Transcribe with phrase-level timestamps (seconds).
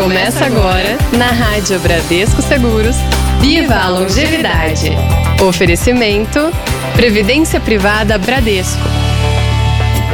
[0.00, 2.96] Começa agora na Rádio Bradesco Seguros.
[3.40, 4.92] Viva a longevidade.
[5.46, 6.38] Oferecimento
[6.96, 8.80] Previdência Privada Bradesco.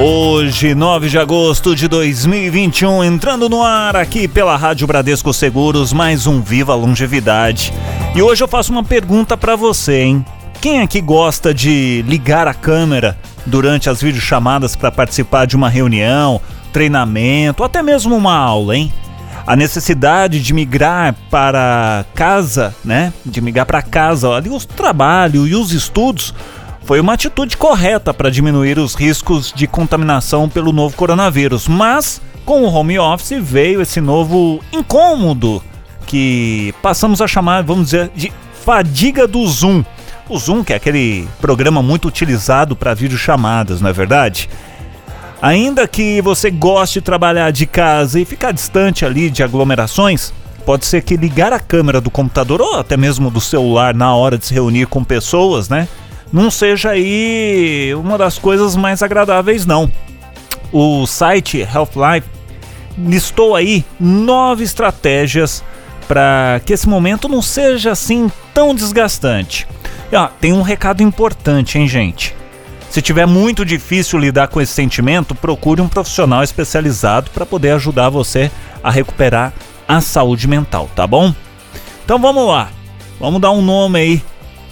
[0.01, 6.27] Hoje, 9 de agosto de 2021, entrando no ar aqui pela Rádio Bradesco Seguros, mais
[6.27, 7.73] um Viva Longevidade.
[8.17, 10.27] E hoje eu faço uma pergunta para você, hein?
[10.61, 13.17] Quem aqui gosta de ligar a câmera
[13.47, 16.41] durante as videochamadas para participar de uma reunião,
[16.75, 18.93] treinamento, até mesmo uma aula, hein?
[19.47, 23.13] a necessidade de migrar para casa, né?
[23.25, 26.35] De migrar para casa, ali os trabalhos e os estudos
[26.85, 31.69] foi uma atitude correta para diminuir os riscos de contaminação pelo novo coronavírus.
[31.69, 35.63] Mas com o home office veio esse novo incômodo
[36.07, 38.33] que passamos a chamar, vamos dizer, de
[38.65, 39.85] fadiga do Zoom.
[40.29, 44.49] O Zoom, que é aquele programa muito utilizado para videochamadas, não é verdade?
[45.45, 50.33] Ainda que você goste de trabalhar de casa e ficar distante ali de aglomerações,
[50.65, 54.39] pode ser que ligar a câmera do computador ou até mesmo do celular na hora
[54.39, 55.87] de se reunir com pessoas, né?
[56.33, 59.93] Não seja aí uma das coisas mais agradáveis, não.
[60.73, 62.27] O site Healthlife
[62.97, 65.63] listou aí nove estratégias
[66.09, 69.69] para que esse momento não seja assim tão desgastante.
[70.11, 72.35] Ó, tem um recado importante, hein, gente?
[72.95, 78.09] Se tiver muito difícil lidar com esse sentimento, procure um profissional especializado para poder ajudar
[78.09, 78.53] você
[78.85, 79.53] a recuperar
[79.89, 81.35] a saúde mental, tá bom?
[82.05, 82.69] Então vamos lá.
[83.19, 84.23] Vamos dar um nome aí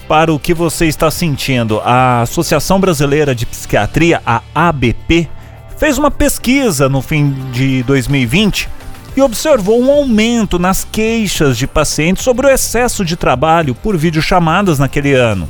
[0.07, 1.81] para o que você está sentindo.
[1.83, 5.27] A Associação Brasileira de Psiquiatria, a ABP,
[5.77, 8.69] fez uma pesquisa no fim de 2020
[9.17, 14.79] e observou um aumento nas queixas de pacientes sobre o excesso de trabalho por videochamadas
[14.79, 15.49] naquele ano.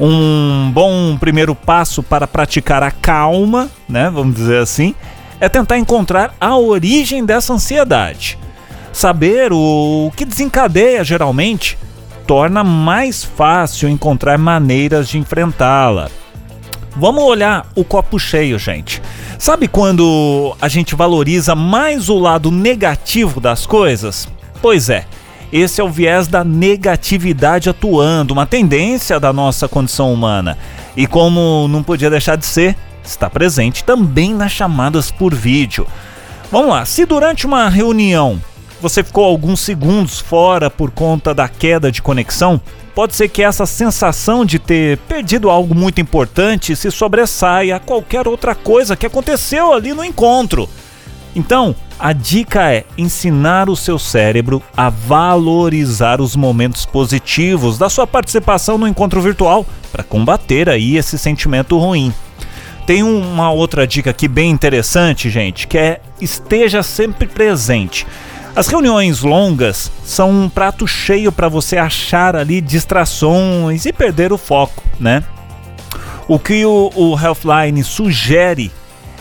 [0.00, 4.94] Um bom primeiro passo para praticar a calma, né, vamos dizer assim,
[5.38, 8.38] é tentar encontrar a origem dessa ansiedade.
[8.94, 11.78] Saber o que desencadeia geralmente
[12.26, 16.10] torna mais fácil encontrar maneiras de enfrentá-la.
[16.96, 19.02] Vamos olhar o copo cheio, gente.
[19.38, 24.28] Sabe quando a gente valoriza mais o lado negativo das coisas?
[24.62, 25.04] Pois é,
[25.52, 30.56] esse é o viés da negatividade atuando, uma tendência da nossa condição humana.
[30.96, 35.86] E como não podia deixar de ser, está presente também nas chamadas por vídeo.
[36.50, 38.40] Vamos lá, se durante uma reunião
[38.80, 42.60] você ficou alguns segundos fora por conta da queda de conexão,
[42.94, 48.26] pode ser que essa sensação de ter perdido algo muito importante se sobressaia a qualquer
[48.26, 50.68] outra coisa que aconteceu ali no encontro.
[51.34, 58.06] Então, a dica é ensinar o seu cérebro a valorizar os momentos positivos da sua
[58.06, 62.12] participação no encontro virtual para combater aí esse sentimento ruim.
[62.86, 68.06] Tem uma outra dica aqui bem interessante, gente, que é esteja sempre presente.
[68.56, 74.38] As reuniões longas são um prato cheio para você achar ali distrações e perder o
[74.38, 75.22] foco, né?
[76.26, 78.72] O que o, o Healthline sugere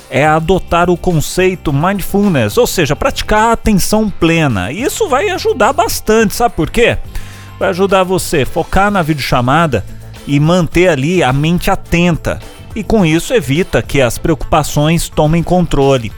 [0.09, 4.71] é adotar o conceito mindfulness, ou seja, praticar a atenção plena.
[4.71, 6.97] E isso vai ajudar bastante, sabe por quê?
[7.59, 9.85] Vai ajudar você a focar na videochamada
[10.25, 12.39] e manter ali a mente atenta.
[12.75, 16.11] E com isso evita que as preocupações tomem controle.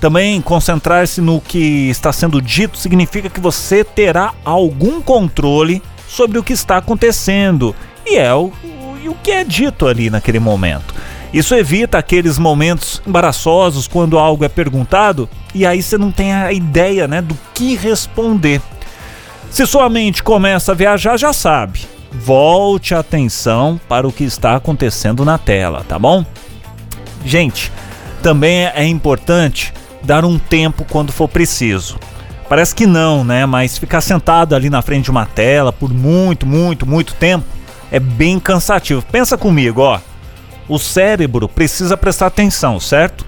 [0.00, 6.42] Também concentrar-se no que está sendo dito significa que você terá algum controle sobre o
[6.42, 7.74] que está acontecendo
[8.04, 10.94] e é o, o, o que é dito ali naquele momento.
[11.32, 16.52] Isso evita aqueles momentos embaraçosos quando algo é perguntado e aí você não tem a
[16.52, 18.60] ideia né, do que responder.
[19.50, 21.80] Se sua mente começa a viajar, já sabe.
[22.12, 26.24] Volte a atenção para o que está acontecendo na tela, tá bom?
[27.24, 27.72] Gente,
[28.22, 29.72] também é importante
[30.02, 31.98] dar um tempo quando for preciso.
[32.48, 33.44] Parece que não, né?
[33.44, 37.44] Mas ficar sentado ali na frente de uma tela por muito, muito, muito tempo
[37.90, 39.02] é bem cansativo.
[39.10, 40.00] Pensa comigo, ó
[40.68, 43.24] o cérebro precisa prestar atenção, certo?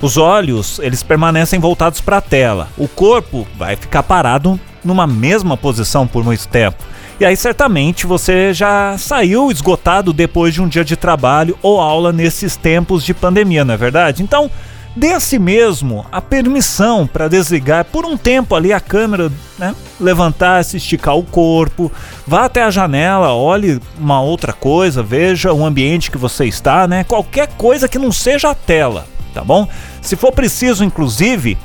[0.00, 2.68] Os olhos, eles permanecem voltados para a tela.
[2.76, 6.84] O corpo vai ficar parado numa mesma posição por muito tempo.
[7.18, 12.12] E aí certamente você já saiu esgotado depois de um dia de trabalho ou aula
[12.12, 14.22] nesses tempos de pandemia, não é verdade?
[14.22, 14.50] Então,
[14.96, 19.74] dê si mesmo a permissão para desligar por um tempo ali a câmera, né?
[20.00, 21.92] Levantar-se, esticar o corpo,
[22.26, 27.04] vá até a janela, olhe uma outra coisa, veja o ambiente que você está, né?
[27.04, 29.68] Qualquer coisa que não seja a tela, tá bom?
[30.00, 31.58] Se for preciso, inclusive,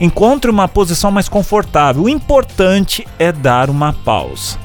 [0.00, 2.04] encontre uma posição mais confortável.
[2.04, 4.56] O importante é dar uma pausa.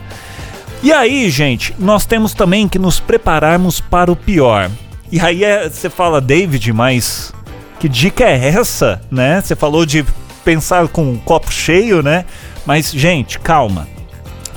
[0.81, 4.69] E aí, gente, nós temos também que nos prepararmos para o pior.
[5.11, 7.33] E aí é, você fala, David, mas
[7.83, 9.41] que dica é essa, né?
[9.41, 10.05] Você falou de
[10.45, 12.23] pensar com um copo cheio, né?
[12.65, 13.89] Mas, gente, calma.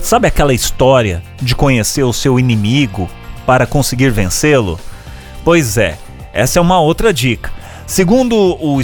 [0.00, 3.10] Sabe aquela história de conhecer o seu inimigo
[3.44, 4.78] para conseguir vencê-lo?
[5.42, 5.98] Pois é,
[6.32, 7.50] essa é uma outra dica.
[7.84, 8.80] Segundo o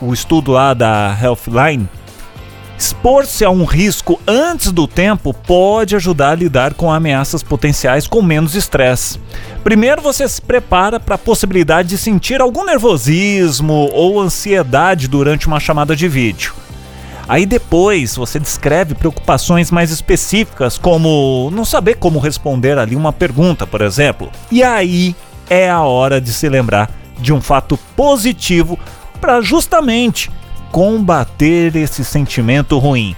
[0.00, 1.86] o estudo lá da Healthline,
[2.78, 8.20] expor-se a um risco antes do tempo pode ajudar a lidar com ameaças potenciais com
[8.20, 9.18] menos estresse.
[9.64, 15.58] Primeiro você se prepara para a possibilidade de sentir algum nervosismo ou ansiedade durante uma
[15.58, 16.54] chamada de vídeo.
[17.28, 23.66] Aí depois você descreve preocupações mais específicas, como não saber como responder ali uma pergunta,
[23.66, 24.30] por exemplo.
[24.50, 25.16] E aí
[25.50, 28.78] é a hora de se lembrar de um fato positivo
[29.20, 30.30] para justamente
[30.70, 33.16] combater esse sentimento ruim.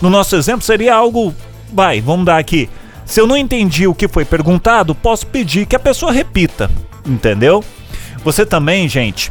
[0.00, 1.34] No nosso exemplo seria algo,
[1.72, 2.68] vai, vamos dar aqui.
[3.04, 6.70] Se eu não entendi o que foi perguntado, posso pedir que a pessoa repita,
[7.06, 7.64] entendeu?
[8.24, 9.30] Você também, gente,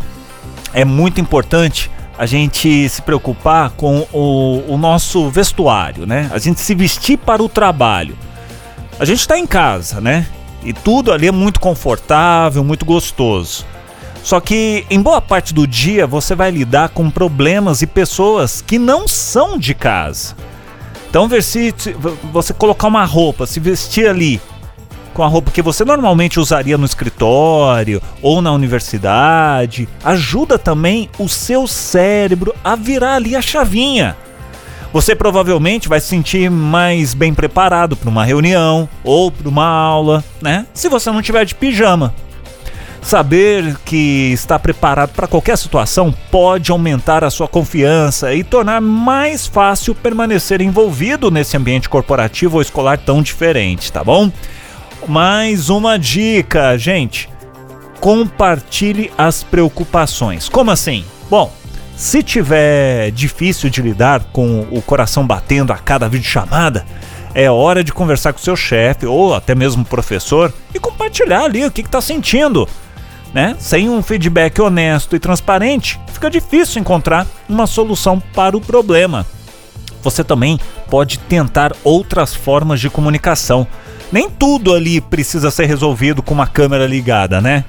[0.74, 6.30] é muito importante a gente se preocupar com o, o nosso vestuário, né?
[6.32, 8.18] A gente se vestir para o trabalho.
[8.98, 10.26] A gente está em casa, né?
[10.64, 13.66] E tudo ali é muito confortável, muito gostoso.
[14.26, 18.80] Só que em boa parte do dia você vai lidar com problemas e pessoas que
[18.80, 20.36] não são de casa.
[21.08, 21.30] Então,
[22.34, 24.42] você colocar uma roupa, se vestir ali
[25.14, 31.30] com a roupa que você normalmente usaria no escritório ou na universidade, ajuda também o
[31.30, 34.18] seu cérebro a virar ali a chavinha.
[34.92, 40.24] Você provavelmente vai se sentir mais bem preparado para uma reunião ou para uma aula,
[40.42, 40.66] né?
[40.74, 42.12] Se você não tiver de pijama.
[43.06, 49.46] Saber que está preparado para qualquer situação pode aumentar a sua confiança e tornar mais
[49.46, 54.32] fácil permanecer envolvido nesse ambiente corporativo ou escolar tão diferente, tá bom?
[55.08, 57.30] Mais uma dica, gente.
[58.00, 60.50] Compartilhe as preocupações.
[60.50, 61.06] Como assim?
[61.30, 61.54] Bom,
[61.96, 66.84] se tiver difícil de lidar com o coração batendo a cada videochamada,
[67.36, 71.72] é hora de conversar com seu chefe ou até mesmo professor e compartilhar ali o
[71.72, 72.68] que está sentindo
[73.36, 73.54] né?
[73.60, 79.28] Sem um feedback honesto e transparente, fica difícil encontrar uma solução para o problema.
[80.02, 80.58] Você também
[80.90, 83.68] pode tentar outras formas de comunicação.
[84.10, 87.66] Nem tudo ali precisa ser resolvido com uma câmera ligada, né?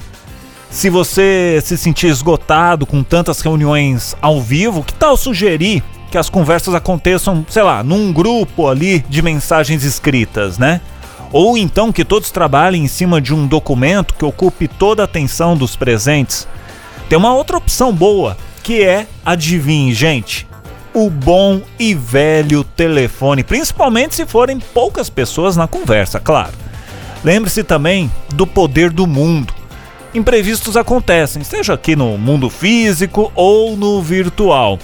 [0.70, 5.82] Se você se sentir esgotado com tantas reuniões ao vivo, que tal sugerir
[6.12, 10.80] que as conversas aconteçam, sei lá, num grupo ali de mensagens escritas, né?
[11.32, 15.56] Ou então que todos trabalhem em cima de um documento que ocupe toda a atenção
[15.56, 16.46] dos presentes.
[17.08, 20.46] Tem uma outra opção boa, que é, adivinhe, gente,
[20.92, 26.52] o bom e velho telefone, principalmente se forem poucas pessoas na conversa, claro.
[27.22, 29.52] Lembre-se também do poder do mundo.
[30.14, 34.78] Imprevistos acontecem, seja aqui no mundo físico ou no virtual.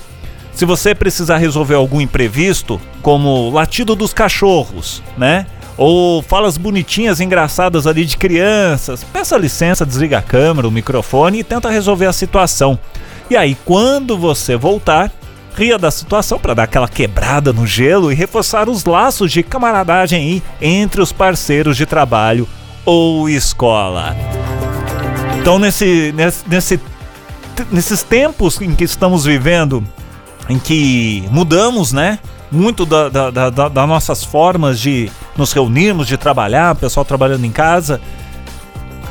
[0.52, 5.46] Se você precisar resolver algum imprevisto, como o latido dos cachorros, né?
[5.76, 11.44] Ou falas bonitinhas, engraçadas ali de crianças, peça licença, desliga a câmera, o microfone e
[11.44, 12.78] tenta resolver a situação.
[13.30, 15.10] E aí, quando você voltar,
[15.54, 20.42] ria da situação para dar aquela quebrada no gelo e reforçar os laços de camaradagem
[20.60, 22.48] entre os parceiros de trabalho
[22.84, 24.16] ou escola.
[25.40, 26.80] Então, nesse, nesse, nesse,
[27.70, 29.82] nesses tempos em que estamos vivendo,
[30.48, 32.18] em que mudamos, né?
[32.52, 37.04] muito das da, da, da, da nossas formas de nos reunirmos, de trabalhar, o pessoal
[37.04, 38.00] trabalhando em casa.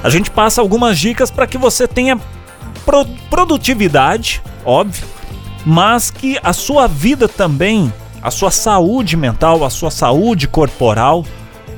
[0.04, 2.20] A gente passa algumas dicas para que você tenha
[2.86, 5.06] pro, produtividade, óbvio,
[5.66, 11.25] mas que a sua vida também, a sua saúde mental, a sua saúde corporal,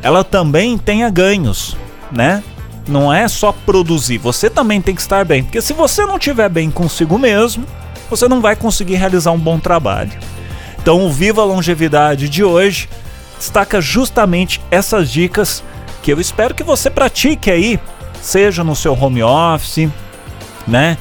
[0.02, 1.76] ela também tenha ganhos,
[2.12, 2.44] né?
[2.88, 6.50] Não é só produzir, você também tem que estar bem, porque se você não estiver
[6.50, 7.66] bem consigo mesmo,
[8.10, 10.12] você não vai conseguir realizar um bom trabalho.
[10.82, 12.90] Então, o Viva Longevidade de hoje
[13.44, 15.62] destaca justamente essas dicas
[16.02, 17.78] que eu espero que você pratique aí,
[18.22, 19.90] seja no seu home office,
[20.66, 20.98] né?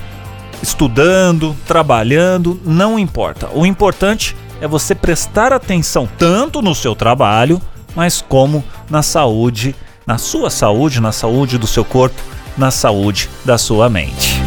[0.61, 3.49] Estudando, trabalhando, não importa.
[3.55, 7.63] O importante é você prestar atenção tanto no seu trabalho,
[7.95, 12.21] mas como na saúde, na sua saúde, na saúde do seu corpo,
[12.59, 14.43] na saúde da sua mente.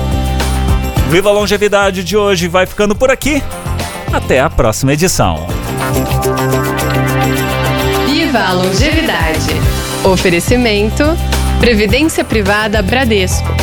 [1.09, 3.41] Viva a longevidade de hoje vai ficando por aqui.
[4.11, 5.54] Até a próxima edição.
[8.35, 9.47] Viva a longevidade.
[10.03, 11.05] Oferecimento:
[11.61, 13.54] Previdência Privada Bradesco.